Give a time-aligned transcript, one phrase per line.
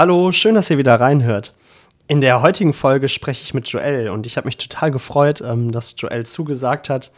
[0.00, 1.54] Hallo, schön, dass ihr wieder reinhört.
[2.08, 5.72] In der heutigen Folge spreche ich mit Joel und ich habe mich total gefreut, ähm,
[5.72, 7.12] dass Joel zugesagt hat,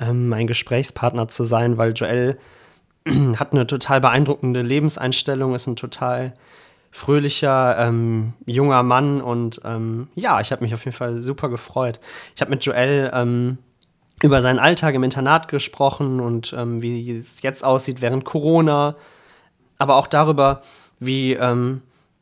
[0.00, 2.36] ähm, mein Gesprächspartner zu sein, weil Joel
[3.36, 6.34] hat eine total beeindruckende Lebenseinstellung, ist ein total
[6.90, 12.00] fröhlicher, ähm, junger Mann und ähm, ja, ich habe mich auf jeden Fall super gefreut.
[12.34, 13.58] Ich habe mit Joel ähm,
[14.24, 18.96] über seinen Alltag im Internat gesprochen und ähm, wie es jetzt aussieht während Corona,
[19.78, 20.62] aber auch darüber,
[20.98, 21.38] wie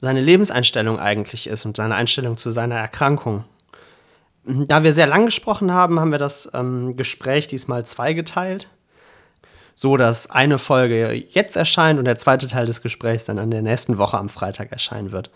[0.02, 3.44] seine Lebenseinstellung eigentlich ist und seine Einstellung zu seiner Erkrankung.
[4.44, 8.68] Da wir sehr lang gesprochen haben, haben wir das ähm, Gespräch diesmal zweigeteilt.
[9.76, 13.62] So dass eine Folge jetzt erscheint und der zweite Teil des Gesprächs dann an der
[13.62, 15.30] nächsten Woche am Freitag erscheinen wird.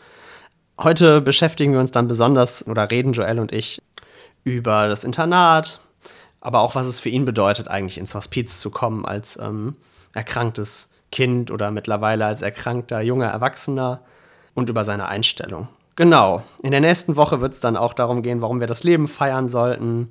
[0.80, 3.80] Heute beschäftigen wir uns dann besonders oder reden Joel und ich
[4.42, 5.80] über das Internat,
[6.40, 9.76] aber auch was es für ihn bedeutet, eigentlich ins Hospiz zu kommen als ähm,
[10.12, 14.00] erkranktes Kind oder mittlerweile als erkrankter junger Erwachsener
[14.56, 15.68] und über seine Einstellung.
[15.94, 16.42] Genau.
[16.62, 19.48] In der nächsten Woche wird es dann auch darum gehen, warum wir das Leben feiern
[19.48, 20.08] sollten,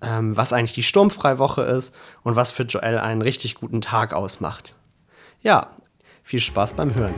[0.00, 4.74] ähm, was eigentlich die Sturmfreiwoche ist und was für Joel einen richtig guten Tag ausmacht.
[5.42, 5.68] Ja,
[6.22, 7.14] viel Spaß beim Hören.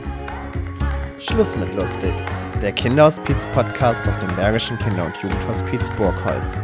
[1.19, 2.13] Schluss mit lustig.
[2.61, 6.59] Der Kinderhospiz-Podcast aus dem Bergischen Kinder- und Jugendhospiz Burgholz.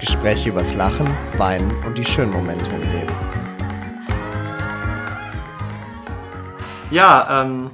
[0.00, 1.08] Gespräche übers Lachen,
[1.38, 3.14] Weinen und die schönen Momente im Leben.
[6.90, 7.70] Ja, ähm,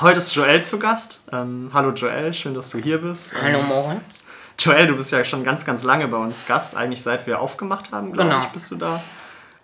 [0.00, 1.22] Heute ist Joel zu Gast.
[1.30, 3.34] Ähm, hallo Joel, schön, dass du hier bist.
[3.34, 4.28] Hallo ähm, Moritz.
[4.58, 7.92] Joel, du bist ja schon ganz, ganz lange bei uns Gast, eigentlich seit wir aufgemacht
[7.92, 8.42] haben, glaube genau.
[8.42, 9.02] ich, bist du da.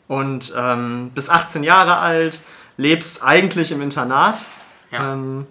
[0.09, 2.43] Und ähm, bist 18 Jahre alt,
[2.77, 4.45] lebst eigentlich im Internat.
[4.91, 5.15] Ja.
[5.15, 5.47] Ähm,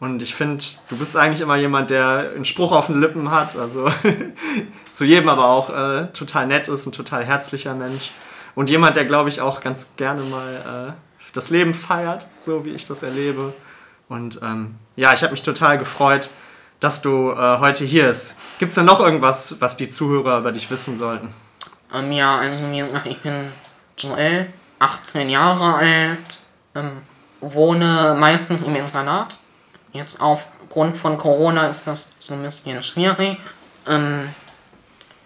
[0.00, 3.54] und ich finde, du bist eigentlich immer jemand, der einen Spruch auf den Lippen hat,
[3.54, 3.92] also
[4.94, 8.12] zu jedem aber auch äh, total nett ist, ein total herzlicher Mensch.
[8.54, 12.70] Und jemand, der, glaube ich, auch ganz gerne mal äh, das Leben feiert, so wie
[12.70, 13.52] ich das erlebe.
[14.12, 16.28] Und ähm, ja, ich habe mich total gefreut,
[16.80, 18.36] dass du äh, heute hier bist.
[18.58, 21.32] Gibt es denn noch irgendwas, was die Zuhörer über dich wissen sollten?
[21.94, 23.50] Ähm, ja, also mir gesagt, ich bin
[23.96, 26.40] Joel, 18 Jahre alt,
[26.74, 27.00] ähm,
[27.40, 29.38] wohne meistens im Internat.
[29.94, 33.38] Jetzt aufgrund von Corona ist das so ein bisschen schwierig.
[33.88, 34.28] Ähm,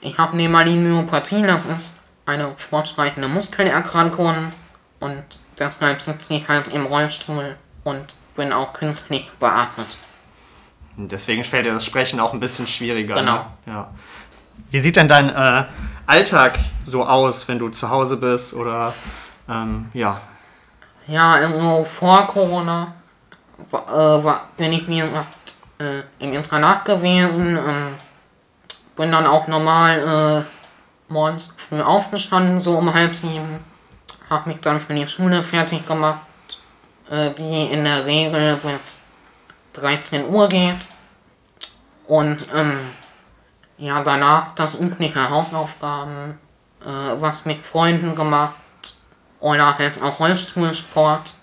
[0.00, 4.52] ich habe Myopathy, das ist eine fortschreitende Muskelerkrankung
[5.00, 5.24] und
[5.58, 9.96] deshalb sitze ich halt im Rollstuhl und bin auch künstlich beatmet.
[10.96, 13.16] Deswegen fällt dir das Sprechen auch ein bisschen schwieriger.
[13.16, 13.20] Ne?
[13.20, 13.36] Genau.
[13.36, 13.46] Ne?
[13.66, 13.88] Ja.
[14.70, 15.64] Wie sieht denn dein äh,
[16.06, 18.94] Alltag so aus, wenn du zu Hause bist oder
[19.48, 20.20] ähm, ja?
[21.06, 22.94] Ja, also vor Corona
[23.72, 27.56] äh, bin ich, wie gesagt, äh, im Internat gewesen.
[27.56, 27.94] Ähm,
[28.96, 33.62] bin dann auch normal äh, morgens früh aufgestanden, so um halb sieben.
[34.30, 36.20] Hab mich dann für die Schule fertig gemacht
[37.10, 39.02] die in der Regel bis
[39.74, 40.88] 13 Uhr geht.
[42.06, 42.78] Und ähm,
[43.78, 46.38] ja, danach das übliche Hausaufgaben,
[46.80, 48.54] äh, was mit Freunden gemacht
[49.40, 51.34] oder halt auch Rollstuhlsport.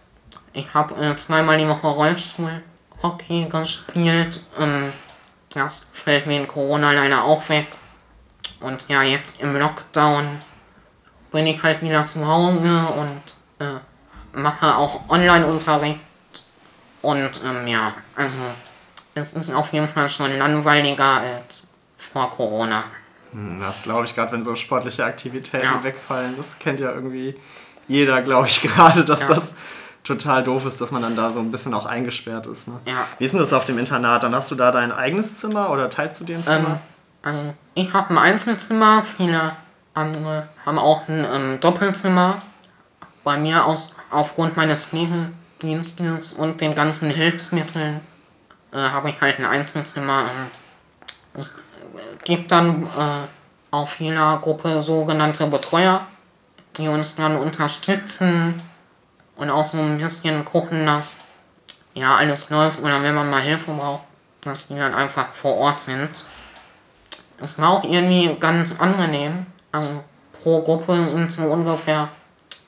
[0.53, 4.41] Ich habe äh, zweimal die Woche Rollstuhlhockey gespielt.
[4.59, 4.93] Ähm,
[5.53, 7.67] das fällt mir in Corona leider auch weg.
[8.59, 10.41] Und ja, jetzt im Lockdown
[11.31, 13.21] bin ich halt wieder zu Hause und
[13.59, 13.79] äh,
[14.33, 15.99] mache auch Online-Unterricht.
[17.01, 18.37] Und ähm, ja, also
[19.15, 22.83] es ist auf jeden Fall schon langweiliger als vor Corona.
[23.31, 25.83] Hm, das glaube ich gerade, wenn so sportliche Aktivitäten ja.
[25.83, 26.35] wegfallen.
[26.37, 27.35] Das kennt ja irgendwie
[27.87, 29.35] jeder, glaube ich, gerade, dass ja.
[29.35, 29.55] das
[30.03, 32.67] total doof ist, dass man dann da so ein bisschen auch eingesperrt ist.
[32.67, 32.79] Ne?
[32.85, 33.07] Ja.
[33.17, 34.23] Wie ist denn das auf dem Internat?
[34.23, 36.69] Dann hast du da dein eigenes Zimmer oder teilst du dir ein Zimmer?
[36.69, 36.79] Ähm,
[37.21, 39.55] also ich habe ein Einzelzimmer, viele
[39.93, 42.41] andere haben auch ein ähm, Doppelzimmer.
[43.23, 48.01] Bei mir aus aufgrund meines Pflegedienstes und den ganzen Hilfsmitteln
[48.71, 50.21] äh, habe ich halt ein Einzelzimmer.
[50.21, 50.47] Ähm,
[51.35, 51.57] es
[52.23, 53.27] gibt dann äh,
[53.71, 56.05] auf jeder Gruppe sogenannte Betreuer,
[56.77, 58.61] die uns dann unterstützen
[59.35, 61.19] und auch so ein bisschen gucken, dass
[61.93, 64.03] ja alles läuft oder wenn man mal Hilfe braucht,
[64.41, 66.09] dass die dann einfach vor Ort sind.
[67.39, 69.45] Es war auch irgendwie ganz angenehm.
[69.71, 72.09] Also pro Gruppe sind so ungefähr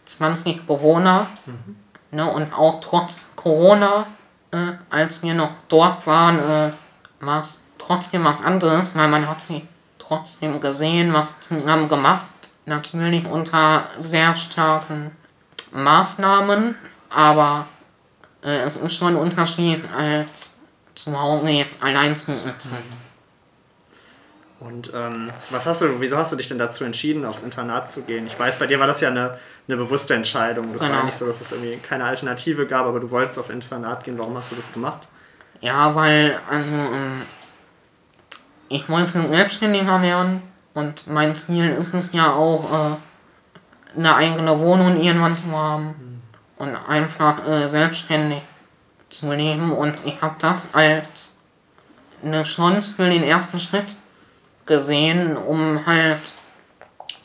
[0.06, 1.28] 20 Bewohner.
[1.46, 1.76] Mhm.
[2.12, 4.08] Ne, und auch trotz Corona,
[4.52, 6.72] äh, als wir noch dort waren, äh,
[7.20, 9.68] war es trotzdem was anderes, weil man hat sie
[10.00, 12.26] trotzdem gesehen, was zusammen gemacht.
[12.66, 15.12] Natürlich unter sehr starken
[15.72, 16.76] Maßnahmen,
[17.10, 17.68] aber
[18.44, 20.58] äh, es ist schon ein Unterschied, als
[20.96, 22.76] zu Hause jetzt allein zu sitzen.
[22.76, 23.05] Mhm.
[24.60, 28.04] Und ähm, was hast du, wieso hast du dich denn dazu entschieden, aufs Internat zu
[28.04, 28.26] gehen?
[28.26, 29.38] Ich weiß, bei dir war das ja eine,
[29.68, 30.72] eine bewusste Entscheidung.
[30.72, 30.96] Das genau.
[30.96, 34.18] war nicht so, dass es irgendwie keine Alternative gab, aber du wolltest auf Internat gehen.
[34.18, 35.08] Warum hast du das gemacht?
[35.60, 37.24] Ja, weil, also, ähm,
[38.70, 40.42] ich wollte selbstständiger werden
[40.74, 42.96] und mein Ziel ist es ja auch, äh,
[43.98, 46.22] eine eigene Wohnung irgendwann zu haben
[46.58, 48.42] und einfach äh, selbstständig
[49.10, 49.72] zu leben.
[49.72, 51.40] Und ich habe das als
[52.24, 53.98] eine Chance für den ersten Schritt
[54.66, 56.34] gesehen, um halt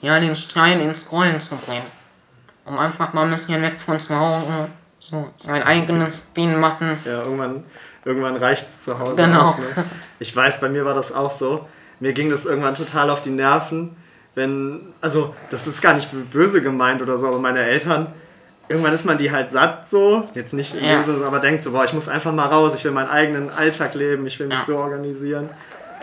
[0.01, 1.87] ja den Stein ins Rollen zu bringen.
[2.65, 6.99] Um einfach mal ein bisschen weg von zu Hause so sein eigenes Ding machen.
[7.05, 7.65] Ja, irgendwann,
[8.05, 9.17] irgendwann reicht es zu Hause.
[9.17, 9.51] Genau.
[9.51, 9.85] Auch, ne?
[10.19, 11.67] Ich weiß, bei mir war das auch so.
[12.01, 13.97] Mir ging das irgendwann total auf die Nerven,
[14.35, 18.13] wenn, also das ist gar nicht böse gemeint oder so, aber meine Eltern,
[18.69, 20.97] irgendwann ist man die halt satt so, jetzt nicht in Ja.
[20.97, 23.51] dem Sinne, aber denkt so, boah, ich muss einfach mal raus, ich will meinen eigenen
[23.51, 24.65] Alltag leben, ich will mich Ja.
[24.65, 25.51] so organisieren.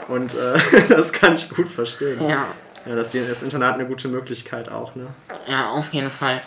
[0.07, 0.57] Und äh,
[0.89, 2.21] das kann ich gut verstehen.
[2.27, 2.45] Ja,
[2.85, 5.07] Ja, das, das Internat eine gute Möglichkeit auch, ne?
[5.47, 6.41] ja, auf jeden Fall.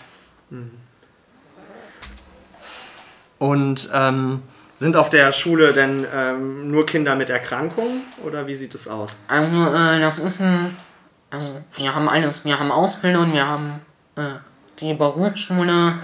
[3.38, 4.42] Und ähm,
[4.76, 9.16] sind auf der Schule denn ähm, nur Kinder mit Erkrankungen oder wie sieht es aus?
[9.28, 10.76] Also, äh, das ist ein.
[11.30, 12.44] Also, wir haben alles.
[12.44, 13.80] Wir haben Ausbildung, wir haben
[14.16, 14.22] äh,
[14.78, 15.94] die Berufsschule.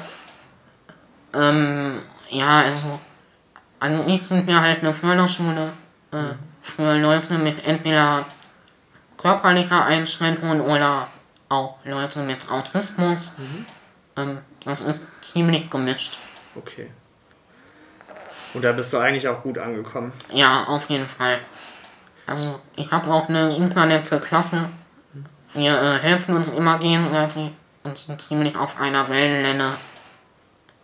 [1.35, 1.99] Ähm,
[2.29, 3.01] ja, also.
[3.79, 5.73] An sich sind wir halt eine Förderschule
[6.13, 6.35] äh,
[6.67, 8.27] für Leute mit entweder
[9.17, 11.09] körperlicher Einschränkungen oder
[11.49, 13.37] auch Leute mit Autismus.
[14.17, 16.19] Ähm, das ist ziemlich gemischt.
[16.57, 16.91] Okay.
[18.55, 20.13] Und da bist du eigentlich auch gut angekommen.
[20.33, 21.39] Ja, auf jeden Fall.
[22.27, 24.69] Also, ich habe auch eine super nette Klasse.
[25.53, 27.51] Wir äh, helfen uns immer gegenseitig
[27.85, 29.73] und sind ziemlich auf einer Wellenlänge.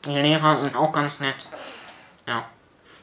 [0.05, 1.47] Die Lehrer sind auch ganz nett.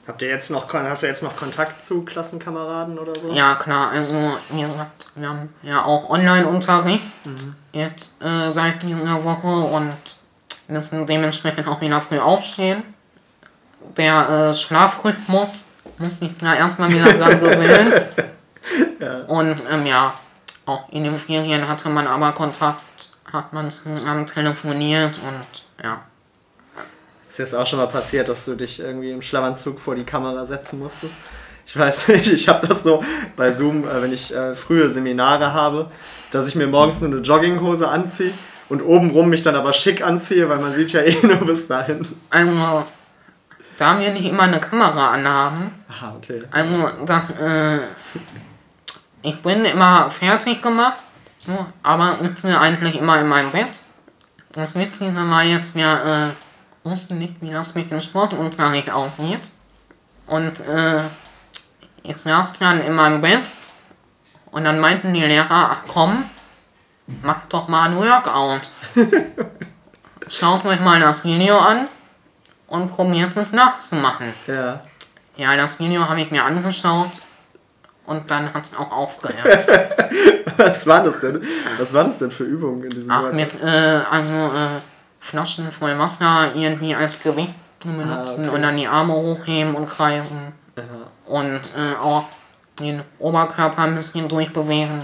[0.04, 0.08] Ja.
[0.08, 3.32] Habt ihr jetzt noch, hast du jetzt noch Kontakt zu Klassenkameraden oder so?
[3.32, 4.16] Ja, klar, also,
[4.50, 7.04] wie gesagt, wir haben ja auch Online-Unterricht
[7.72, 9.98] jetzt äh, seit dieser Woche und
[10.68, 12.84] müssen dementsprechend auch wieder früh aufstehen.
[13.98, 17.94] Der äh, Schlafrhythmus muss ich da erstmal wieder dran gewöhnen.
[19.28, 20.14] Und ähm, ja,
[20.66, 26.02] auch in den Ferien hatte man aber Kontakt, hat man zusammen telefoniert und ja.
[27.30, 30.46] Ist jetzt auch schon mal passiert, dass du dich irgendwie im Schlafanzug vor die Kamera
[30.46, 31.16] setzen musstest?
[31.68, 33.04] Ich weiß nicht, ich habe das so
[33.36, 35.92] bei Zoom, äh, wenn ich äh, frühe Seminare habe,
[36.32, 38.34] dass ich mir morgens nur eine Jogginghose anziehe
[38.70, 42.08] und obenrum mich dann aber schick anziehe, weil man sieht ja eh nur bis dahin.
[42.32, 42.86] Also,
[43.78, 46.42] da wir nicht immer eine Kamera anhaben, Aha, okay.
[46.50, 47.82] Also, das, äh,
[49.22, 50.98] ich bin immer fertig gemacht,
[51.38, 53.84] so, aber sitze eigentlich immer in meinem Bett.
[54.52, 56.49] Das Witzige war jetzt, wir, äh,
[56.84, 59.52] wussten nicht, wie das mit dem Sportunterricht aussieht.
[60.28, 61.04] Und, äh,
[62.04, 63.56] ich saß dann in meinem Bett
[64.52, 66.30] und dann meinten die Lehrer, ach komm,
[67.22, 68.70] mach doch mal ein Workout.
[70.28, 71.88] Schaut euch mal das Video an
[72.68, 74.34] und probiert es nachzumachen.
[74.48, 74.82] Ja.
[75.38, 77.22] Ja, das Video habe ich mir angeschaut
[78.06, 79.68] und dann hat es auch aufgehört.
[80.58, 81.42] Was war das denn?
[81.78, 83.36] Was war das denn für Übungen in diesem Ach, Workout?
[83.36, 84.82] mit, äh, also, äh,
[85.20, 88.56] Flaschen voll Wasser irgendwie als Gewicht zu benutzen okay.
[88.56, 90.54] und dann die Arme hochheben und kreisen.
[90.76, 90.84] Ja.
[91.26, 92.26] Und, äh, auch
[92.80, 95.02] den Oberkörper ein bisschen durchbewegen.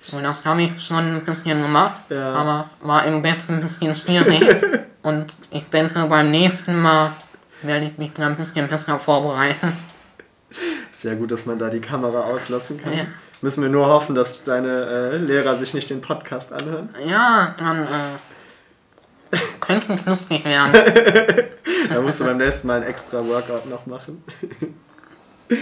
[0.00, 2.34] So, das habe ich schon ein bisschen gemacht, Ja.
[2.34, 4.42] aber war im Bett ein bisschen schwierig.
[5.02, 7.12] und ich denke, beim nächsten Mal
[7.62, 9.76] werde ich mich da ein bisschen besser vorbereiten.
[10.90, 12.92] Sehr gut, dass man da die Kamera auslassen kann.
[12.92, 13.04] Ja.
[13.40, 16.90] Müssen wir nur hoffen, dass deine äh, Lehrer sich nicht den Podcast anhören.
[17.06, 17.88] Ja, dann äh,
[19.62, 20.72] könnte es lustig werden.
[21.88, 24.22] Da musst du beim nächsten Mal ein extra Workout noch machen.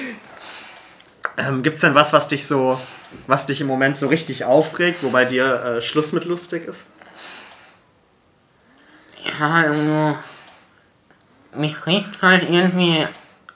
[1.36, 2.78] ähm, Gibt es denn was, was dich so,
[3.26, 6.86] was dich im Moment so richtig aufregt, wobei dir äh, Schluss mit lustig ist?
[9.24, 10.16] Ja, also
[11.54, 13.06] mich regt halt irgendwie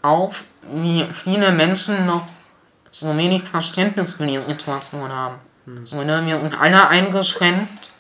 [0.03, 2.27] auf, wie viele Menschen noch
[2.91, 5.39] so wenig Verständnis für die Situation haben.
[5.85, 7.94] So, ne, wir sind alle eingeschränkt.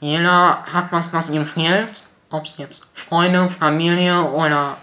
[0.00, 2.04] Jeder hat was, was ihm fehlt.
[2.30, 4.76] Ob es jetzt Freunde, Familie oder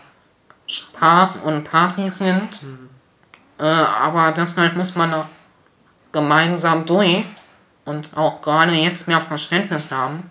[0.67, 2.61] Spaß und Partys sind.
[3.57, 5.29] Äh, aber deshalb muss man da
[6.11, 7.23] gemeinsam durch
[7.85, 10.29] und auch gerade jetzt mehr Verständnis haben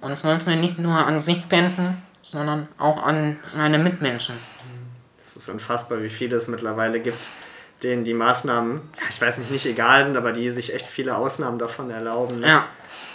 [0.00, 4.36] und sollte nicht nur an sich denken, sondern auch an seine Mitmenschen.
[5.24, 7.28] Es ist unfassbar, wie viele es mittlerweile gibt,
[7.82, 11.16] denen die Maßnahmen, ja, ich weiß nicht, nicht egal sind, aber die sich echt viele
[11.16, 12.40] Ausnahmen davon erlauben.
[12.40, 12.46] ne?
[12.48, 12.64] Ja,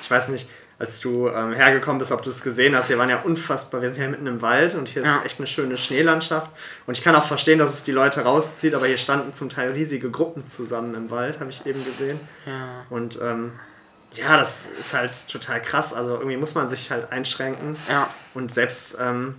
[0.01, 2.89] Ich weiß nicht, als du ähm, hergekommen bist, ob du es gesehen hast.
[2.89, 5.17] Wir waren ja unfassbar, wir sind ja mitten im Wald und hier Ja.
[5.20, 6.51] ist echt eine schöne Schneelandschaft.
[6.86, 9.72] Und ich kann auch verstehen, dass es die Leute rauszieht, aber hier standen zum Teil
[9.72, 12.20] riesige Gruppen zusammen im Wald, habe ich eben gesehen.
[12.46, 13.53] ja, Und ähm,
[14.13, 15.94] ja, das ist halt total krass.
[15.94, 17.77] Also irgendwie muss man sich halt einschränken.
[17.89, 19.36] ja, Und selbst, ähm,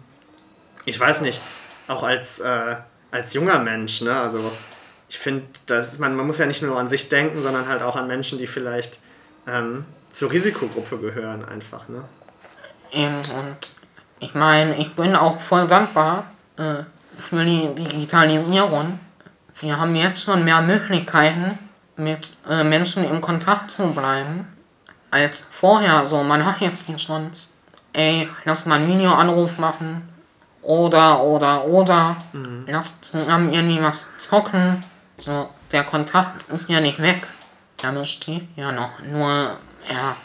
[0.86, 1.42] ich weiß nicht,
[1.88, 2.76] auch als, äh,
[3.10, 4.18] als junger Mensch, ne?
[4.18, 4.52] Also
[5.08, 5.44] ich finde,
[5.98, 8.46] man, man muss ja nicht nur an sich denken, sondern halt auch an Menschen, die
[8.46, 8.98] vielleicht
[9.46, 9.84] ähm,
[10.16, 12.04] zur Risikogruppe gehören, einfach, ne?
[12.90, 13.56] Eben, und
[14.18, 16.24] ich meine, ich bin auch voll dankbar
[16.56, 16.84] äh,
[17.18, 18.98] für die Digitalisierung.
[19.60, 21.58] Wir haben jetzt schon mehr Möglichkeiten,
[21.96, 24.46] mit äh, Menschen in Kontakt zu bleiben,
[25.10, 26.04] als vorher.
[26.04, 27.50] So, man hat jetzt die Chance,
[27.92, 30.08] ey, lass mal einen Videoanruf machen.
[30.62, 32.16] Oder, oder, oder.
[32.32, 32.64] Mhm.
[32.66, 34.82] Lass zusammen irgendwie was zocken.
[35.18, 37.26] So, der Kontakt ist ja nicht weg.
[37.82, 39.00] Der besteht ja noch.
[39.00, 39.58] Nur,
[39.90, 40.16] ja.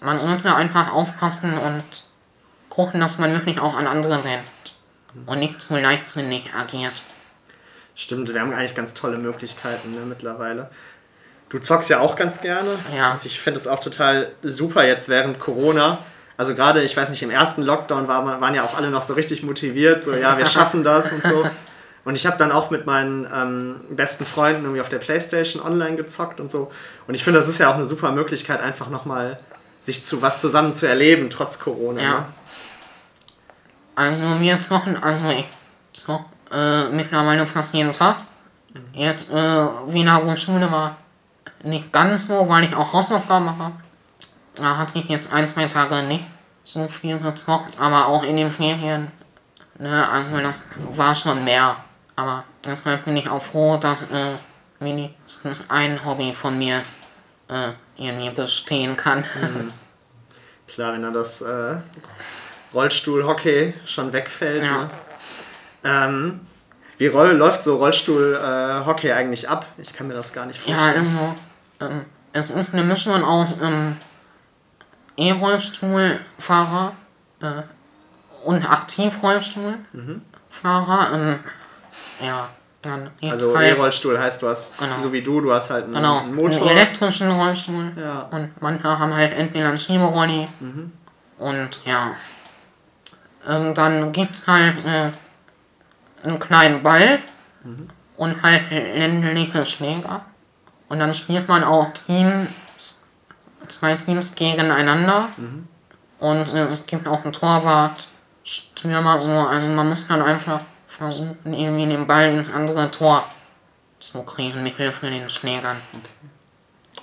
[0.00, 1.84] Man sollte einfach aufpassen und
[2.68, 4.74] gucken, dass man wirklich auch an andere denkt.
[5.26, 7.02] Und nicht zu leichtsinnig agiert.
[7.94, 10.70] Stimmt, wir haben eigentlich ganz tolle Möglichkeiten ne, mittlerweile.
[11.50, 12.78] Du zockst ja auch ganz gerne.
[12.96, 13.12] Ja.
[13.12, 15.98] Also ich finde es auch total super jetzt während Corona.
[16.36, 19.12] Also gerade, ich weiß nicht, im ersten Lockdown war, waren ja auch alle noch so
[19.14, 21.44] richtig motiviert, so ja, wir schaffen das und so.
[22.04, 25.96] Und ich habe dann auch mit meinen ähm, besten Freunden irgendwie auf der Playstation online
[25.96, 26.70] gezockt und so.
[27.06, 29.38] Und ich finde, das ist ja auch eine super Möglichkeit, einfach nochmal
[29.80, 32.02] sich zu was zusammen zu erleben, trotz Corona.
[32.02, 32.12] Ja.
[32.12, 32.26] Ne?
[33.94, 35.46] Also wir zocken, also ich
[35.92, 38.16] zock äh, mittlerweile fast jeden Tag.
[38.92, 40.96] Jetzt, äh, wieder wo Schule war,
[41.62, 43.72] nicht ganz so, weil ich auch Hausaufgaben mache.
[44.54, 46.24] Da hatte ich jetzt ein, zwei Tage nicht
[46.64, 49.10] so viel gezockt, aber auch in den Ferien.
[49.78, 51.76] Ne, also das war schon mehr.
[52.20, 54.34] Aber deshalb bin ich auch froh, dass äh,
[54.78, 56.82] wenigstens ein Hobby von mir
[57.48, 59.24] äh, irgendwie bestehen kann.
[59.40, 59.72] Mhm.
[60.68, 61.76] Klar, wenn da das äh,
[62.74, 64.64] Rollstuhl-Hockey schon wegfällt.
[64.64, 64.82] Ja.
[64.82, 64.90] Ne?
[65.82, 66.40] Ähm,
[66.98, 69.66] wie roll, läuft so Rollstuhl-Hockey äh, eigentlich ab?
[69.78, 70.92] Ich kann mir das gar nicht vorstellen.
[70.92, 71.34] Ja, also,
[71.80, 73.96] ähm, es ist eine Mischung aus ähm,
[75.16, 76.92] E-Rollstuhlfahrer
[77.40, 77.62] äh,
[78.44, 81.16] und Aktivrollstuhlfahrer.
[81.16, 81.40] Mhm.
[82.20, 82.48] Ja,
[82.82, 85.00] dann also E-Rollstuhl heißt, du hast, genau.
[85.00, 86.62] so wie du, du hast halt einen, genau, einen Motor.
[86.62, 87.92] einen elektrischen Rollstuhl.
[87.96, 88.22] Ja.
[88.30, 90.92] Und manche haben halt entweder einen Schieberolli mhm.
[91.38, 92.14] und ja.
[93.46, 95.10] Ähm, dann gibt es halt äh,
[96.22, 97.18] einen kleinen Ball
[97.64, 97.88] mhm.
[98.16, 100.24] und halt ländliche Schläger.
[100.88, 102.48] Und dann spielt man auch Teams,
[103.68, 105.28] zwei Teams gegeneinander.
[105.36, 105.68] Mhm.
[106.18, 108.08] Und äh, es gibt auch einen Torwart,
[108.42, 109.30] Stürmer, so.
[109.30, 110.60] Also man muss dann einfach
[111.00, 113.24] versuchen, irgendwie den Ball ins andere Tor
[113.98, 115.78] zu kriegen mit Hilfe den Schlägern.
[115.92, 116.28] Okay.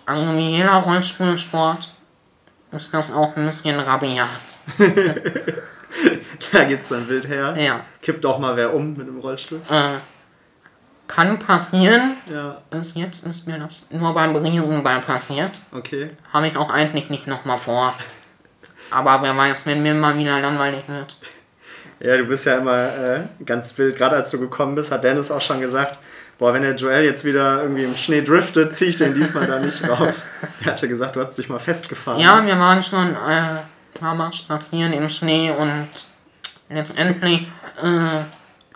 [0.05, 1.89] Also wie jeder Rollstuhlsport
[2.71, 4.57] ist das auch ein bisschen rabiat.
[6.51, 7.55] da geht's dann wild her.
[7.57, 7.81] Ja.
[8.01, 9.61] Kippt auch mal wer um mit dem Rollstuhl.
[9.67, 9.97] Äh,
[11.07, 12.17] kann passieren.
[12.31, 12.61] Ja.
[12.69, 15.59] Bis jetzt ist mir das nur beim Riesenball passiert.
[15.71, 16.11] Okay.
[16.31, 17.95] Habe ich auch eigentlich nicht nochmal vor.
[18.91, 21.15] Aber wer weiß, wenn mir mal wieder langweilig wird.
[21.99, 23.97] Ja, du bist ja immer äh, ganz wild.
[23.97, 25.97] Gerade als du gekommen bist, hat Dennis auch schon gesagt,
[26.37, 29.59] boah, wenn der Joel jetzt wieder irgendwie im Schnee driftet, ziehe ich den diesmal da
[29.59, 30.27] nicht raus.
[30.61, 32.19] Er hatte gesagt, du hast dich mal festgefahren.
[32.19, 33.63] Ja, wir waren schon äh, ein
[33.99, 35.87] paar Mal spazieren im Schnee und
[36.69, 37.47] letztendlich
[37.81, 38.23] äh,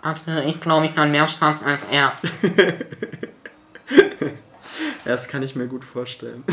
[0.02, 2.12] hatte ich, glaube ich, dann mehr Spaß als er.
[5.04, 6.42] das kann ich mir gut vorstellen.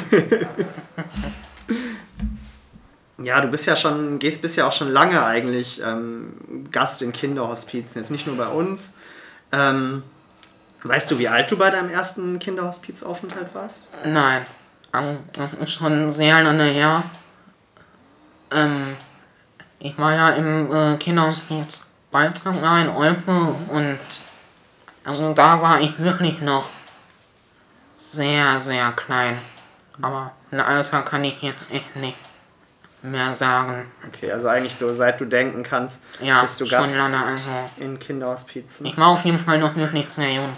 [3.23, 7.11] ja, du bist ja schon, gehst bist ja auch schon lange eigentlich ähm, Gast in
[7.11, 8.93] Kinderhospizen, jetzt nicht nur bei uns.
[9.51, 10.03] Ähm,
[10.83, 13.85] weißt du, wie alt du bei deinem ersten Kinderhospizaufenthalt warst?
[14.05, 14.45] Nein,
[14.91, 17.03] also das ist schon sehr lange her.
[18.51, 18.95] Ähm,
[19.79, 23.31] ich war ja im äh, Kinderhospiz Balthasar in Olpe
[23.69, 23.99] und
[25.03, 26.69] also da war ich wirklich noch
[27.95, 29.37] sehr, sehr klein.
[30.01, 32.17] Aber ein Alter kann ich jetzt echt nicht
[33.01, 33.91] mehr sagen.
[34.07, 37.49] Okay, also eigentlich so seit du denken kannst, ja, bist du schon Gast lange, also
[37.77, 38.85] in Kinderhospizen.
[38.85, 40.53] Ich war auf jeden Fall noch wirklich sehr jung.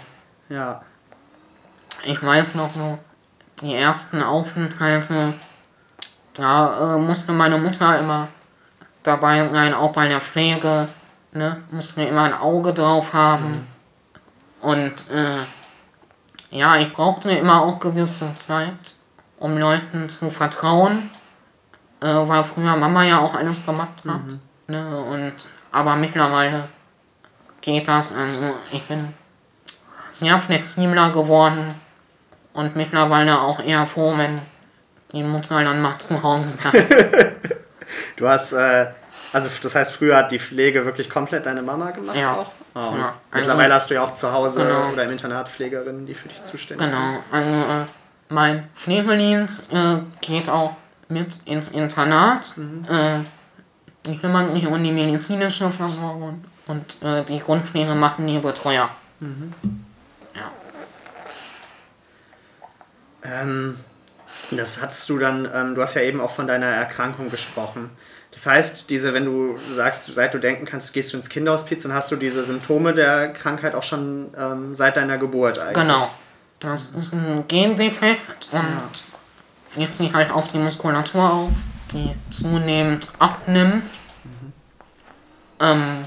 [0.48, 0.80] Ja.
[2.04, 2.98] Ich weiß noch so,
[3.60, 5.34] die ersten Aufenthalte,
[6.34, 8.28] da äh, musste meine Mutter immer
[9.02, 10.88] dabei sein, auch bei der Pflege
[11.32, 13.50] ne, mussten wir immer ein Auge drauf haben.
[13.50, 13.66] Mhm.
[14.60, 18.96] Und äh, ja, ich brauchte immer auch gewisse Zeit,
[19.38, 21.10] um Leuten zu vertrauen,
[22.02, 24.22] äh, weil früher Mama ja auch alles gemacht hat.
[24.22, 24.40] Mhm.
[24.68, 25.34] Ne, und,
[25.70, 26.68] aber mittlerweile
[27.60, 28.14] geht das.
[28.14, 28.40] Also
[28.70, 29.14] ich bin
[30.10, 31.74] sehr flexibler geworden
[32.52, 34.40] und mittlerweile auch eher froh, wenn
[35.12, 36.92] die Mutter dann mal zu Hause bleibt.
[38.16, 38.86] du hast äh,
[39.32, 42.34] also das heißt, früher hat die Pflege wirklich komplett deine Mama gemacht ja.
[42.34, 42.50] auch?
[42.74, 42.96] Oh.
[42.98, 43.14] ja.
[43.34, 44.92] Mittlerweile hast du ja auch zu Hause genau.
[44.92, 47.00] oder im Internat Pflegerinnen, die für dich zuständig genau.
[47.00, 47.22] sind.
[47.30, 47.86] Genau, also äh,
[48.28, 50.76] mein Pflegedienst äh, geht auch
[51.12, 52.56] mit ins Internat.
[52.56, 52.84] Mhm.
[52.88, 53.24] Äh,
[54.06, 58.88] die kümmern sich um die medizinische Versorgung Und äh, die Grundpflege machen die Betreuer.
[60.34, 60.50] Ja.
[63.22, 63.76] Ähm,
[64.50, 67.90] das hattest du dann, ähm, du hast ja eben auch von deiner Erkrankung gesprochen.
[68.32, 71.92] Das heißt, diese, wenn du sagst, seit du denken kannst, gehst du ins Kinderhospiz, dann
[71.92, 75.74] hast du diese Symptome der Krankheit auch schon ähm, seit deiner Geburt eigentlich.
[75.74, 76.10] Genau.
[76.58, 79.02] Das ist ein Gendefekt und
[79.74, 81.50] wirkt sich halt auf die Muskulatur auf,
[81.92, 83.84] die zunehmend abnimmt.
[85.60, 86.04] Ähm,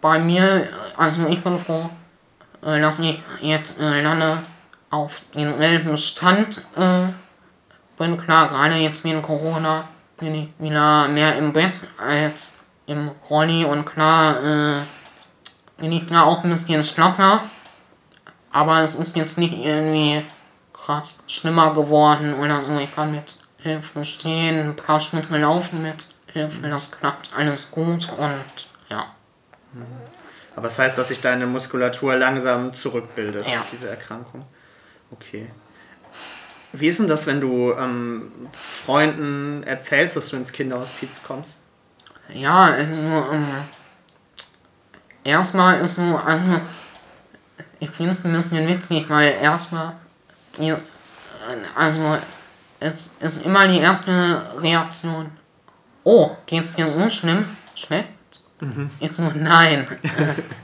[0.00, 1.90] bei mir, also ich bin froh,
[2.62, 4.42] äh, dass ich jetzt äh, lange
[4.90, 7.06] auf denselben Stand äh,
[7.98, 8.16] bin.
[8.16, 9.88] Klar, gerade jetzt wegen Corona
[10.18, 14.82] bin ich wieder mehr im Bett als im Rolli und klar äh,
[15.76, 17.40] bin ich da auch ein bisschen schlapper.
[18.52, 20.24] Aber es ist jetzt nicht irgendwie
[20.84, 22.76] krass schlimmer geworden oder so.
[22.78, 28.10] Ich kann mit Hilfe stehen, ein paar Schritte laufen mit Hilfe, das klappt alles gut
[28.18, 28.44] und
[28.90, 29.06] ja.
[30.54, 33.64] Aber das heißt, dass sich deine Muskulatur langsam zurückbildet, Ja.
[33.72, 34.44] diese Erkrankung.
[35.10, 35.50] Okay.
[36.72, 41.62] Wie ist denn das, wenn du ähm, Freunden erzählst, dass du ins Kinderhospiz kommst?
[42.28, 43.46] Ja, also, ähm,
[45.22, 46.60] erstmal ist so, also,
[47.78, 49.94] ich finde es ein bisschen witzig, weil erstmal,
[50.58, 50.74] die,
[51.74, 52.18] also,
[52.80, 55.30] es ist immer die erste Reaktion,
[56.04, 57.56] oh, geht's dir so schlimm?
[57.74, 58.08] Schlecht?
[59.00, 59.86] Ich so, nein,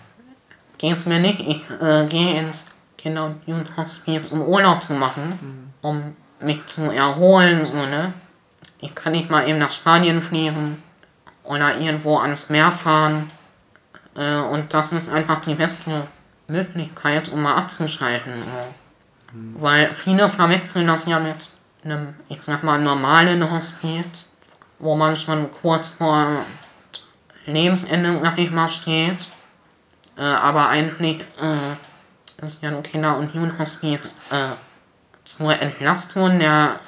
[0.79, 6.17] geht's mir nicht, ich äh, gehe ins Kinder- und Jugendhospiz, um Urlaub zu machen, um
[6.41, 8.13] mich zu erholen, so, ne?
[8.83, 10.83] Ich kann nicht mal eben nach Spanien fliegen,
[11.51, 13.31] oder irgendwo ans Meer fahren.
[14.17, 16.07] Äh, und das ist einfach die beste
[16.47, 18.33] Möglichkeit, um mal abzuschalten.
[18.43, 18.75] So.
[19.33, 21.51] Weil viele verwechseln das ja mit
[21.85, 24.37] einem, ich sag mal, normalen Hospiz,
[24.79, 26.45] wo man schon kurz vor
[27.47, 29.29] Lebensende, sag ich mal, steht.
[30.17, 34.51] Äh, aber eigentlich äh, ist ja ein Kinder- und Jugendhospiz äh,
[35.25, 36.81] zur Entlastung der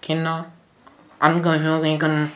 [0.00, 0.46] Kinder,
[1.18, 2.30] Angehörigen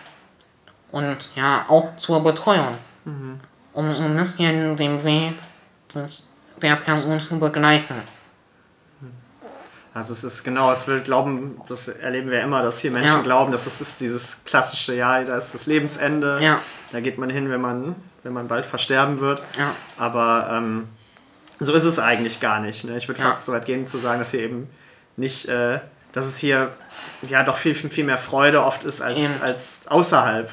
[0.91, 2.79] und ja auch zur Betreuung,
[3.73, 5.39] um so ein bisschen den Weg
[5.95, 6.29] des,
[6.61, 8.03] der Person zu begleiten.
[9.93, 13.23] Also es ist genau, es will glauben, das erleben wir immer, dass hier Menschen Ja.
[13.23, 16.61] glauben, dass es ist dieses klassische, ja, da ist das Lebensende, Ja.
[16.93, 19.43] da geht man hin, wenn man, wenn man bald versterben wird.
[19.59, 19.75] Ja.
[19.99, 20.89] Aber ähm,
[21.59, 22.85] so ist es eigentlich gar nicht.
[22.85, 22.97] Ne?
[22.97, 24.69] Ich würde fast so weit gehen zu sagen, dass hier eben
[25.17, 25.81] nicht, äh,
[26.13, 26.73] dass es hier
[27.29, 30.51] ja doch viel, viel mehr Freude oft ist als, als außerhalb.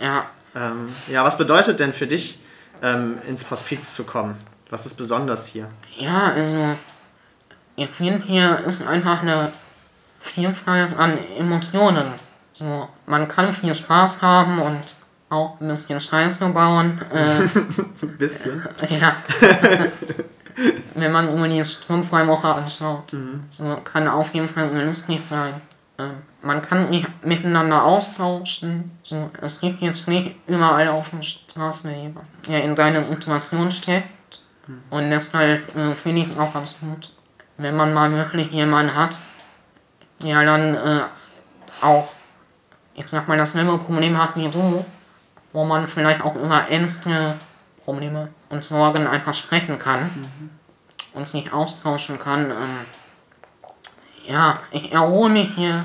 [0.00, 2.38] Ja, Ähm, ja, was bedeutet denn für dich,
[2.82, 4.36] ähm, ins Hospiz zu kommen?
[4.70, 5.68] Was ist besonders hier?
[5.96, 6.76] ja, also
[7.76, 9.52] ich finde hier ist einfach eine
[10.20, 12.14] Vielfalt an Emotionen.
[12.52, 14.82] So, man kann viel Spaß haben und
[15.28, 17.00] auch ein bisschen Scheiße bauen.
[17.12, 17.40] Äh,
[18.02, 18.62] Ein bisschen.
[19.00, 19.16] Ja.
[20.94, 23.16] Wenn man so die Sturmfreiwoche anschaut,
[23.50, 25.60] so kann auf jeden Fall so lustig sein.
[25.98, 28.92] Ähm, man kann sich miteinander austauschen.
[29.02, 34.06] So, es gibt jetzt nicht überall auf der Straße jemand, der in deiner Situation steckt.
[34.90, 37.10] Und deshalb äh, finde ich es auch ganz gut,
[37.56, 39.18] wenn man mal wirklich jemanden hat,
[40.22, 41.00] der dann äh,
[41.80, 42.08] auch,
[42.94, 44.84] ich sag mal, dasselbe Problem hat wie du,
[45.52, 47.38] wo man vielleicht auch über Ängste,
[47.84, 50.28] Probleme und Sorgen einfach sprechen kann
[51.12, 52.50] und sich austauschen kann.
[52.50, 52.86] Ähm,
[54.26, 55.84] ja, ich erhole mich hier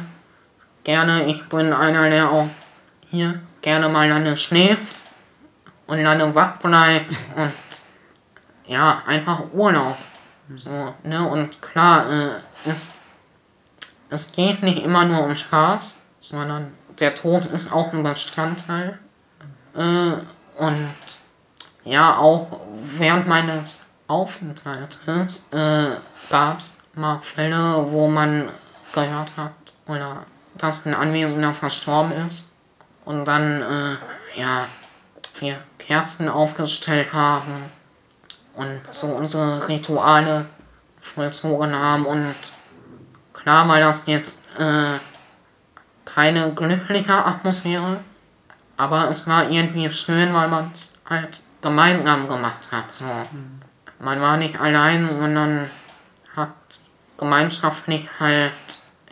[0.83, 1.25] gerne.
[1.25, 2.47] Ich bin einer, der auch
[3.09, 5.05] hier gerne mal lange schläft
[5.87, 7.53] und lange wach bleibt und
[8.65, 9.97] ja, einfach Urlaub.
[10.55, 12.91] So, ne, und klar, äh, es,
[14.09, 18.97] es geht nicht immer nur um Spaß, sondern der Tod ist auch ein Bestandteil.
[19.75, 20.13] Äh,
[20.57, 20.95] und
[21.83, 22.59] ja, auch
[22.97, 25.97] während meines Aufenthaltes äh,
[26.29, 28.49] gab es mal Fälle, wo man
[28.91, 29.53] gehört hat,
[29.87, 32.53] oder dass ein Anwesender verstorben ist
[33.05, 34.65] und dann, äh, ja,
[35.39, 37.71] wir Kerzen aufgestellt haben
[38.59, 40.45] und so unsere Rituale
[41.01, 42.35] vollzogen haben und
[43.33, 44.99] klar war das jetzt äh,
[46.05, 47.99] keine glückliche Atmosphäre,
[48.77, 52.93] aber es war irgendwie schön, weil man es halt gemeinsam gemacht hat.
[52.93, 53.05] So.
[53.99, 55.69] Man war nicht allein, sondern
[56.35, 56.53] hat
[57.17, 58.51] gemeinschaftlich halt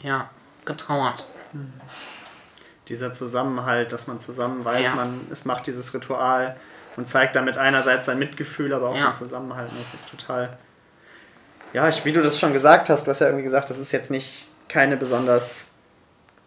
[0.02, 0.30] ja,
[0.66, 1.26] getrauert.
[2.88, 4.96] dieser Zusammenhalt, dass man zusammen weiß, Ja.
[4.96, 6.56] man es macht dieses Ritual
[6.98, 9.08] und zeigt damit einerseits sein Mitgefühl, aber auch Ja.
[9.12, 9.72] den Zusammenhalt.
[9.72, 10.58] Und Das ist total.
[11.74, 13.92] Ja, ich, wie du das schon gesagt hast, du hast ja irgendwie gesagt, das ist
[13.92, 15.70] jetzt nicht keine besonders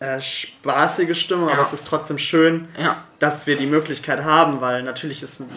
[0.01, 1.63] äh, spaßige Stimmung, aber Ja.
[1.63, 5.51] es ist trotzdem schön, Ja, dass wir die Möglichkeit haben, weil natürlich ist ein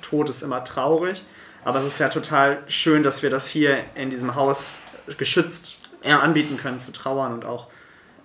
[0.00, 1.24] Tod ist immer traurig.
[1.64, 4.80] Aber es ist ja total schön, dass wir das hier in diesem Haus
[5.18, 6.20] geschützt Ja.
[6.20, 7.66] anbieten können, zu trauern und auch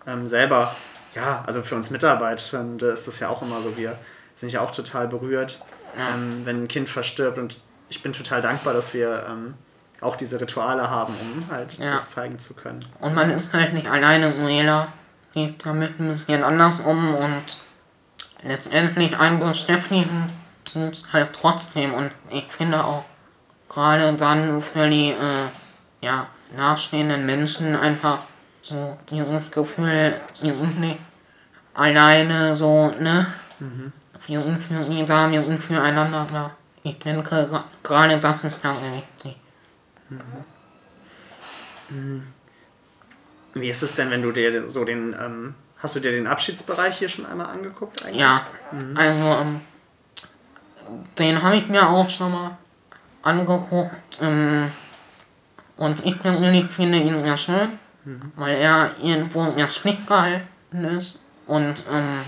[0.06, 0.76] ähm, selber,
[1.16, 3.98] ja, also für uns Mitarbeitende ist das ja auch immer so, wir
[4.36, 5.66] sind ja auch total berührt,
[5.98, 9.54] ähm, wenn ein Kind verstirbt und ich bin total dankbar, dass wir ähm,
[10.02, 11.92] auch diese Rituale haben, um halt Ja.
[11.94, 12.86] das zeigen zu können.
[13.00, 14.88] Und man ist halt nicht alleine, so jeder
[15.34, 17.44] geht damit ein bisschen anders um und
[18.44, 20.30] letztendlich einen beschäftigen
[20.66, 21.94] tut es halt trotzdem.
[21.94, 23.06] Und ich finde auch
[23.70, 25.48] gerade dann für die äh,
[26.02, 28.20] ja, nachstehenden Menschen einfach
[28.62, 31.00] so dieses Gefühl, sie sind nicht
[31.74, 33.28] alleine so, ne?
[34.28, 36.52] Wir sind für sie da, wir sind füreinander da.
[36.84, 37.50] Ich denke,
[37.82, 39.38] gerade das ist ganz wichtig.
[43.54, 46.98] Wie ist es denn, wenn du dir so den, ähm, hast du dir den Abschiedsbereich
[46.98, 48.20] hier schon einmal angeguckt eigentlich?
[48.20, 48.46] Ja,
[48.96, 49.62] also ähm,
[51.20, 52.58] den habe ich mir auch schon mal
[53.22, 54.72] angeguckt ähm,
[55.78, 57.80] und ich persönlich finde ihn sehr schön,
[58.36, 62.22] weil er irgendwo sehr schlicht gehalten ist und ähm,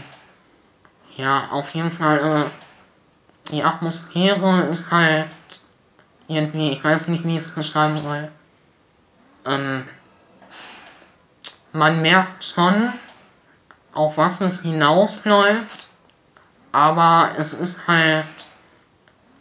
[1.15, 5.29] ja, auf jeden Fall äh, die Atmosphäre ist halt
[6.27, 8.29] irgendwie, ich weiß nicht, wie ich es beschreiben soll.
[9.45, 9.87] Ähm,
[11.71, 12.93] man merkt schon,
[13.93, 15.87] auf was es hinausläuft,
[16.71, 18.49] aber es ist halt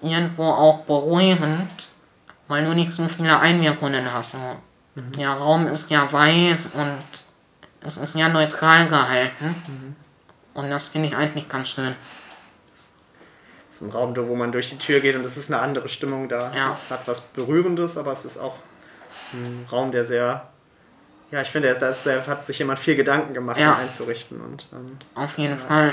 [0.01, 1.89] irgendwo auch beruhigend,
[2.47, 4.33] weil du nicht so viele Einwirkungen hast.
[4.33, 4.57] So.
[4.95, 7.03] Der Raum ist ja weiß und
[7.81, 9.97] es ist ja neutral gehalten.
[10.55, 11.95] Und das finde ich eigentlich ganz schön.
[13.71, 16.29] So ein Raum, wo man durch die Tür geht und es ist eine andere Stimmung
[16.29, 16.53] da.
[16.55, 16.73] Ja.
[16.75, 18.55] Es hat was Berührendes, aber es ist auch
[19.33, 20.47] ein Raum, der sehr,
[21.33, 23.73] ja, ich finde, da ist hat sich jemand viel Gedanken gemacht, Ja.
[23.75, 24.41] ihn einzurichten.
[24.41, 24.87] Und ähm,
[25.17, 25.93] Auf jeden Fall.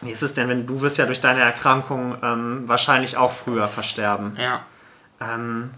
[0.00, 3.68] wie ist es denn, wenn du wirst ja durch deine Erkrankung ähm, wahrscheinlich auch früher
[3.68, 4.34] versterben?
[4.40, 4.64] Ja.
[5.20, 5.70] Ähm,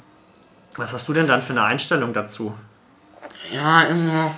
[0.76, 2.54] was hast du denn dann für eine Einstellung dazu?
[3.50, 4.32] Ja, also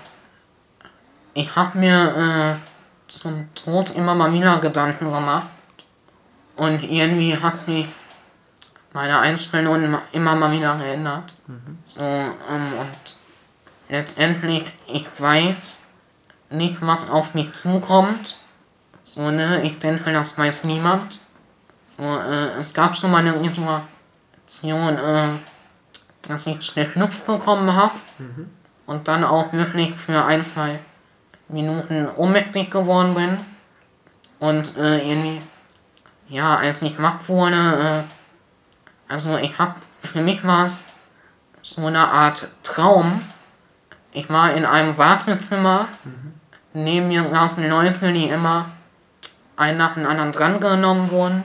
[1.35, 2.68] ich habe mir äh,
[3.09, 5.49] zum Tod immer mal wieder Gedanken gemacht.
[6.57, 7.87] Und irgendwie hat sich
[8.93, 11.37] meine Einstellung immer- mal wieder geändert.
[11.85, 13.17] So, ähm, und
[13.89, 15.83] letztendlich, ich weiß
[16.51, 18.37] nicht, was auf mich zukommt.
[19.05, 21.21] So, ne, ich denke, das weiß niemand.
[21.89, 25.29] So, äh, es gab schon mal eine Situation, äh,
[26.23, 27.93] dass ich schnell Luft bekommen habe
[28.87, 30.79] und dann auch wirklich für ein, zwei
[31.49, 33.39] Minuten ohnmächtig geworden bin.
[34.39, 35.43] Und äh, irgendwie,
[36.29, 40.87] ja, als ich wach wurde, äh, also ich hab, für mich war es
[41.63, 43.21] so eine Art Traum.
[44.13, 45.89] Ich war in einem Wartezimmer,
[46.73, 48.67] neben mir saßen Leute, die immer
[49.57, 51.45] ein nach dem anderen drangenommen wurden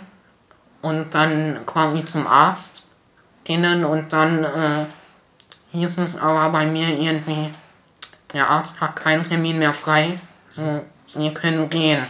[0.82, 2.88] und dann quasi zum Arzt
[3.44, 4.86] gingen und dann äh,
[5.72, 7.54] hieß es aber bei mir irgendwie,
[8.34, 10.20] der Arzt hat keinen Termin mehr frei,
[10.50, 12.06] so, sie können gehen.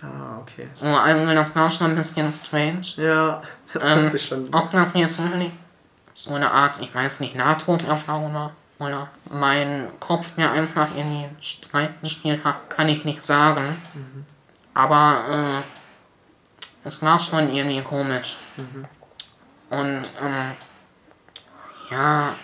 [0.00, 0.68] Ah, okay.
[0.74, 2.82] So, also das war schon ein bisschen strange.
[2.96, 4.54] Ja, das Ähm, hört sich schon.
[4.54, 5.52] Ob das jetzt wirklich
[6.14, 11.36] so eine Art, ich weiß nicht, Nahtoderfahrung war oder mein Kopf mir einfach irgendwie einen
[11.40, 13.82] Streik gespielt hat, kann ich nicht sagen.
[14.74, 18.36] Aber äh, es war schon irgendwie komisch.
[19.70, 20.52] Und ähm,
[21.90, 22.34] ja,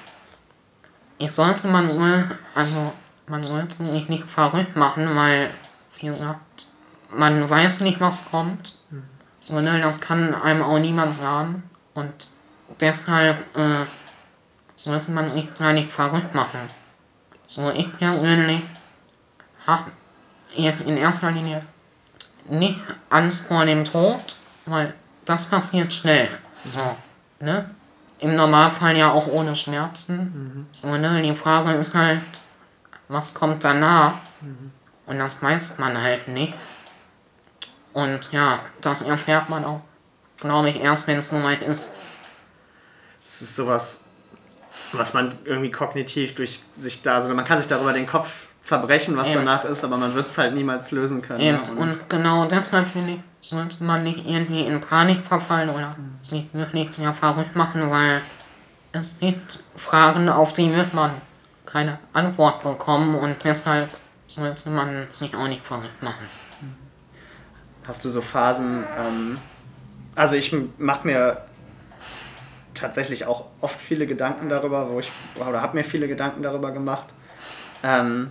[1.18, 2.92] ich sollte man soll, also
[3.26, 5.50] man sollte sich nicht verrückt machen, weil,
[5.98, 6.66] wie gesagt,
[7.10, 8.78] man weiß nicht, was kommt.
[9.40, 11.62] So, ne, das kann einem auch niemand sagen.
[11.94, 12.28] Und
[12.80, 13.84] deshalb äh,
[14.76, 16.60] sollte man sich da nicht verrückt machen.
[17.46, 18.62] So, ich persönlich
[19.66, 19.90] habe
[20.56, 21.62] jetzt in erster Linie
[22.48, 26.28] nicht Angst vor dem Tod, weil das passiert schnell.
[26.66, 26.96] So,
[27.40, 27.70] ne?
[28.18, 30.66] Im Normalfall ja auch ohne Schmerzen.
[30.72, 31.22] So, ne?
[31.22, 32.20] Die Frage ist halt,
[33.08, 34.14] was kommt danach?
[35.06, 36.54] Und das weiß man halt nicht.
[37.92, 39.80] Und ja, das erfährt man auch,
[40.38, 41.94] glaube ich, erst wenn es soweit ist.
[43.20, 44.02] Das ist sowas,
[44.92, 48.28] was man irgendwie kognitiv durch sich da, also man kann sich darüber den Kopf
[48.60, 49.44] zerbrechen, was Eben.
[49.44, 51.40] danach ist, aber man wird es halt niemals lösen können.
[51.40, 51.70] Eben, ne?
[51.76, 56.92] und genau deshalb finde ich, sollte man nicht irgendwie in Panik verfallen oder sich wirklich
[56.92, 58.22] sehr verrückt machen, weil
[58.92, 61.10] es gibt Fragen, auf die wird man
[61.74, 63.90] keine Antwort bekommen und deshalb
[64.28, 66.24] sollte man sich auch nicht verrückt machen.
[67.84, 69.38] Hast du so Phasen, ähm,
[70.14, 71.42] also ich mache mir
[72.74, 77.08] tatsächlich auch oft viele Gedanken darüber, wo ich, oder habe mir viele Gedanken darüber gemacht.
[77.82, 78.30] Ähm,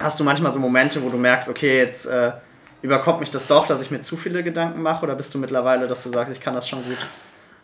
[0.00, 2.32] hast du manchmal so Momente, wo du merkst, okay, jetzt äh,
[2.80, 5.04] überkommt mich das doch, dass ich mir zu viele Gedanken mache?
[5.04, 7.06] Oder bist du mittlerweile, dass du sagst, ich kann das schon gut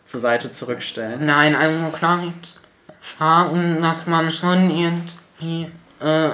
[0.03, 1.25] zur Seite zurückstellen?
[1.25, 2.61] Nein, also klar gibt es
[3.01, 6.29] Phasen, dass man schon irgendwie äh,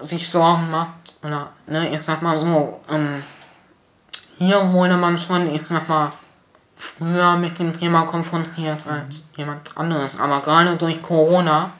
[0.00, 1.14] sich Sorgen macht.
[1.22, 3.22] Oder, ne, ich sag mal so, ähm,
[4.38, 6.12] hier wurde man schon, ich sag mal,
[6.76, 10.18] früher mit dem Thema konfrontiert als jemand anderes.
[10.18, 11.72] Aber gerade durch Corona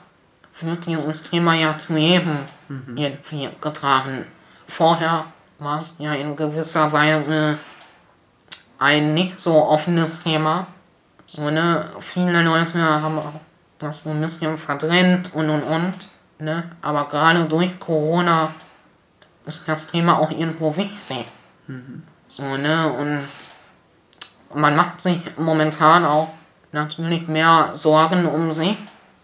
[0.61, 2.97] wird dieses Thema ja zu jedem mhm.
[2.97, 4.25] irgendwie getragen.
[4.67, 5.25] Vorher
[5.57, 7.57] war es ja in gewisser Weise
[8.77, 10.67] ein nicht so offenes Thema.
[11.25, 13.19] So, ne, viele Leute haben
[13.79, 18.53] das so ein bisschen verdrängt und und und, ne, aber gerade durch Corona
[19.45, 21.25] ist das Thema auch irgendwo wichtig.
[21.67, 22.03] Mhm.
[22.27, 23.27] So, ne, und
[24.53, 26.29] man macht sich momentan auch
[26.71, 28.77] natürlich mehr Sorgen um sich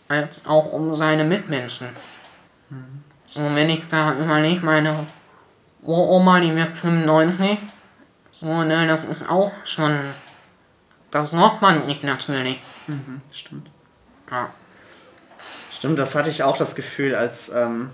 [0.07, 1.89] als auch um seine Mitmenschen.
[2.69, 3.03] Mhm.
[3.25, 5.05] So, wenn ich da überlege, meine
[5.83, 7.59] Uroma, die wird 95,
[8.31, 9.99] so, ne, das ist auch schon,
[11.11, 12.61] das sorgt man sich natürlich.
[12.87, 13.69] Mhm, stimmt.
[14.31, 14.49] Ja.
[15.71, 17.89] Stimmt, das hatte ich auch das Gefühl, als, ähm,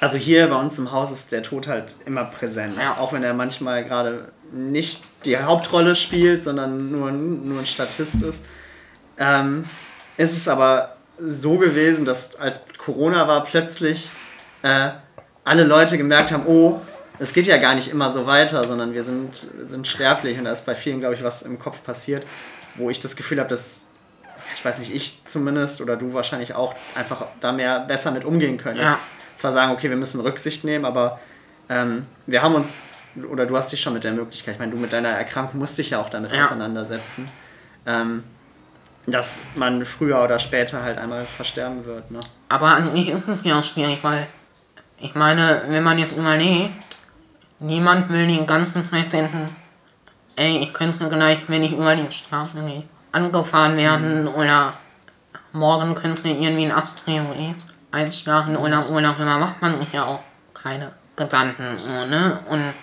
[0.00, 2.76] also hier bei uns im Haus ist der Tod halt immer präsent.
[2.78, 2.96] Ja.
[2.98, 8.44] Auch wenn er manchmal gerade nicht die Hauptrolle spielt, sondern nur, nur ein Statist ist.
[9.18, 9.64] Ähm,
[10.16, 14.10] ist es aber so gewesen, dass als Corona war, plötzlich
[14.62, 14.90] äh,
[15.44, 16.80] alle Leute gemerkt haben, oh,
[17.18, 20.52] es geht ja gar nicht immer so weiter, sondern wir sind, sind sterblich und da
[20.52, 22.26] ist bei vielen, glaube ich, was im Kopf passiert,
[22.74, 23.82] wo ich das Gefühl habe, dass,
[24.54, 28.58] ich weiß nicht, ich zumindest oder du wahrscheinlich auch einfach da mehr besser mit umgehen
[28.58, 28.78] können.
[28.78, 28.98] Ja.
[29.36, 31.20] zwar sagen, okay, wir müssen Rücksicht nehmen, aber
[31.68, 32.68] ähm, wir haben uns,
[33.30, 35.78] oder du hast dich schon mit der Möglichkeit, ich meine, du mit deiner Erkrankung musst
[35.78, 36.44] dich ja auch damit ja.
[36.44, 37.28] auseinandersetzen.
[37.86, 38.24] Ähm,
[39.06, 42.10] dass man früher oder später halt einmal versterben wird.
[42.10, 42.20] Ne?
[42.48, 44.26] Aber an sich ist es ja auch schwierig, weil
[44.98, 47.00] ich meine, wenn man jetzt überlegt,
[47.60, 49.54] niemand will die ganze Zeit denken,
[50.36, 54.74] ey, ich könnte gleich, wenn ich über die Straße gehe, angefahren werden oder
[55.52, 60.20] morgen könnte irgendwie ein Asteroid einschlagen oder so darüber macht man sich ja auch
[60.52, 62.40] keine Gedanken so, ne?
[62.48, 62.74] Und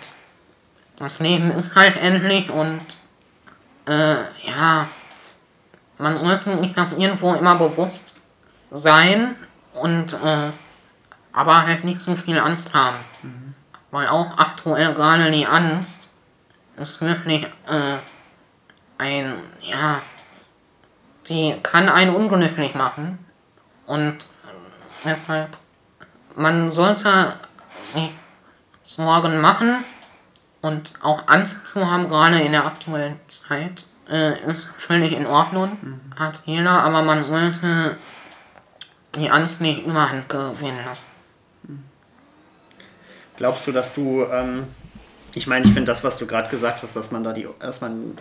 [0.96, 2.80] das Leben ist halt endlich und
[3.86, 4.14] äh,
[4.46, 4.88] ja,
[5.98, 8.20] man sollte sich das irgendwo immer bewusst
[8.70, 9.36] sein
[9.74, 10.50] und äh,
[11.32, 12.96] aber halt nicht so viel Angst haben.
[13.22, 13.54] Mhm.
[13.90, 16.14] Weil auch aktuell gerade die Angst
[16.76, 17.98] ist wirklich äh,
[18.98, 20.00] ein, ja,
[21.28, 23.18] die kann einen unglücklich machen.
[23.86, 24.26] Und
[25.04, 25.48] deshalb,
[26.36, 27.34] man sollte
[27.84, 28.10] sich
[28.82, 29.84] Sorgen machen
[30.60, 35.78] und auch Angst zu haben, gerade in der aktuellen Zeit, äh, ist völlig in Ordnung,
[35.80, 36.00] mhm.
[36.18, 37.96] hat jeder, aber man sollte
[39.14, 41.10] die Angst nicht überhand gewinnen lassen.
[43.36, 44.66] Glaubst du, dass du, ähm,
[45.34, 47.80] ich meine, ich finde das, was du gerade gesagt hast, dass man da die, dass
[47.80, 48.18] man,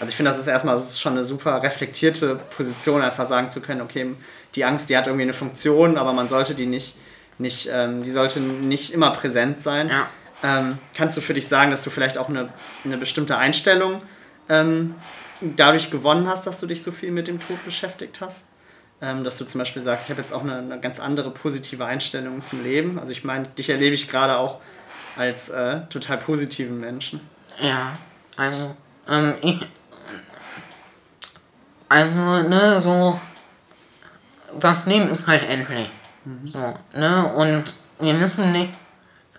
[0.00, 3.48] also ich finde, das ist erstmal das ist schon eine super reflektierte Position, einfach sagen
[3.48, 4.14] zu können, okay,
[4.54, 6.96] die Angst, die hat irgendwie eine Funktion, aber man sollte die nicht,
[7.38, 9.88] nicht ähm, die sollte nicht immer präsent sein.
[9.88, 10.08] Ja.
[10.42, 12.48] Ähm, kannst du für dich sagen, dass du vielleicht auch eine,
[12.84, 14.02] eine bestimmte Einstellung
[14.48, 14.94] ähm,
[15.40, 18.46] dadurch gewonnen hast, dass du dich so viel mit dem Tod beschäftigt hast?
[19.04, 21.84] ähm, dass du zum Beispiel sagst, ich habe jetzt auch eine, eine, ganz andere positive
[21.84, 22.98] Einstellung zum Leben.
[22.98, 24.60] Also ich meine, dich erlebe ich gerade auch
[25.16, 27.20] als äh, total positiven Menschen.
[27.60, 27.98] Ja,
[28.36, 28.74] also
[29.08, 29.60] ähm, ich,
[31.94, 33.20] also ne, so
[34.58, 35.88] das Leben ist halt endlich.
[36.24, 36.46] Mhm.
[36.46, 38.72] So, ne, und wir wissen nicht,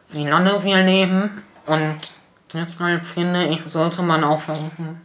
[0.10, 1.98] wie lange wir leben und
[2.54, 5.02] deshalb finde ich, sollte man auch versuchen,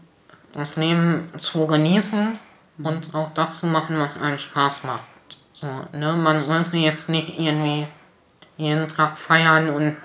[0.53, 2.39] das Leben zu genießen
[2.83, 5.03] und auch das zu machen, was einen Spaß macht.
[5.53, 6.13] So, ne?
[6.13, 7.87] Man sollte jetzt nicht irgendwie
[8.57, 9.97] jeden Tag feiern und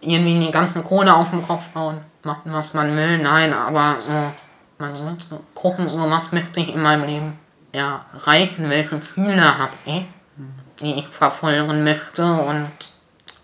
[0.00, 3.18] irgendwie die ganze Kohle auf den Kopf hauen, machen, was man will.
[3.18, 4.32] Nein, aber so,
[4.82, 7.38] man sollte gucken, so was möchte ich in meinem Leben
[7.70, 10.04] erreichen, welche Ziele habe ich,
[10.80, 12.68] die ich verfolgen möchte und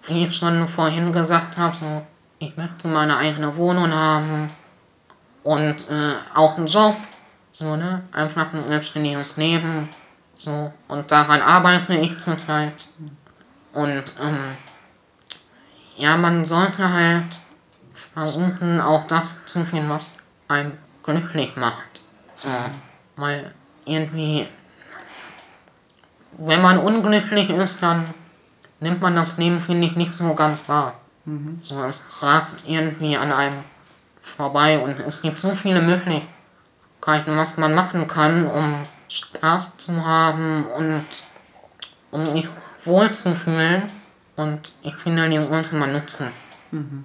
[0.09, 2.03] wie ich schon vorhin gesagt habe, so,
[2.41, 4.51] ich möchte meine eigene Wohnung haben
[5.45, 6.97] und äh, auch einen Job,
[7.53, 8.03] so, ne?
[8.13, 9.89] Einfach ein selbstständiges Leben.
[10.35, 12.89] So, und daran arbeite ich zurzeit.
[13.73, 14.57] Und, ähm,
[15.97, 17.41] ja, man sollte halt
[18.15, 22.03] versuchen, auch das zu finden, was einen glücklich macht.
[22.35, 22.49] So,
[23.17, 23.53] weil
[23.85, 24.47] irgendwie,
[26.37, 28.13] wenn man unglücklich ist, dann
[28.81, 30.95] nimmt man das Leben, finde ich, nicht so ganz wahr.
[31.25, 31.59] Mhm.
[31.63, 33.65] So, es rast irgendwie an einem
[34.23, 40.67] vorbei und es gibt so viele Möglichkeiten was man machen kann, um Spaß zu haben
[40.67, 41.07] und
[42.11, 42.47] um sich
[42.85, 43.91] wohlzufühlen.
[44.37, 46.29] Und ich finde, die sollte man nutzen.
[46.71, 47.05] Mhm.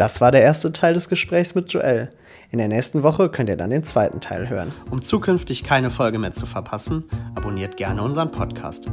[0.00, 2.08] Das war der erste Teil des Gesprächs mit Joel.
[2.50, 4.72] In der nächsten Woche könnt ihr dann den zweiten Teil hören.
[4.90, 8.86] Um zukünftig keine Folge mehr zu verpassen, abonniert gerne unseren Podcast.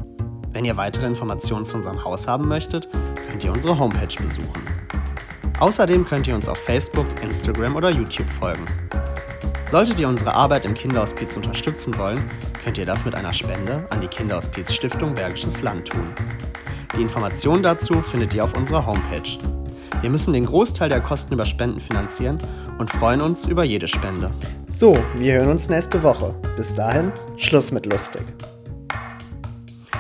[0.51, 2.89] Wenn ihr weitere Informationen zu unserem Haus haben möchtet,
[3.29, 4.61] könnt ihr unsere Homepage besuchen.
[5.61, 8.65] Außerdem könnt ihr uns auf Facebook, Instagram oder YouTube folgen.
[9.71, 12.19] Solltet ihr unsere Arbeit im Kinderhospiz unterstützen wollen,
[12.65, 16.09] könnt ihr das mit einer Spende an die Kinderhospiz Stiftung Bergisches Land tun.
[16.97, 19.37] Die Informationen dazu findet ihr auf unserer Homepage.
[20.01, 22.37] Wir müssen den Großteil der Kosten über Spenden finanzieren
[22.77, 24.31] und freuen uns über jede Spende.
[24.67, 26.35] So, wir hören uns nächste Woche.
[26.55, 28.21] Bis dahin, Schluss mit lustig.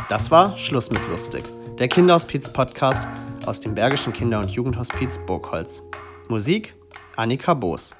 [0.07, 1.43] Das war Schluss mit lustig,
[1.79, 3.07] der Kinderhospiz-Podcast
[3.47, 5.81] aus dem Bergischen Kinder- und Jugendhospiz Burgholz.
[6.27, 6.75] Musik
[7.15, 7.95] Annika Boos.